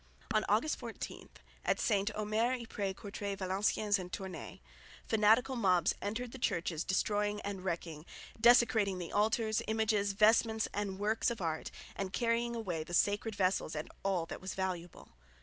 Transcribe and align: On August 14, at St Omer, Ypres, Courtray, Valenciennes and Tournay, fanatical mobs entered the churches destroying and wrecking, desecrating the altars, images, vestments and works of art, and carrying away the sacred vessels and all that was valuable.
On 0.33 0.43
August 0.49 0.79
14, 0.79 1.29
at 1.63 1.79
St 1.79 2.09
Omer, 2.15 2.53
Ypres, 2.55 2.95
Courtray, 2.97 3.35
Valenciennes 3.35 3.99
and 3.99 4.11
Tournay, 4.11 4.59
fanatical 5.07 5.55
mobs 5.55 5.93
entered 6.01 6.31
the 6.31 6.39
churches 6.39 6.83
destroying 6.83 7.39
and 7.41 7.63
wrecking, 7.63 8.07
desecrating 8.39 8.97
the 8.97 9.11
altars, 9.11 9.61
images, 9.67 10.13
vestments 10.13 10.67
and 10.73 10.97
works 10.97 11.29
of 11.29 11.39
art, 11.39 11.69
and 11.95 12.13
carrying 12.13 12.55
away 12.55 12.83
the 12.83 12.95
sacred 12.95 13.35
vessels 13.35 13.75
and 13.75 13.91
all 14.03 14.25
that 14.25 14.41
was 14.41 14.55
valuable. 14.55 15.09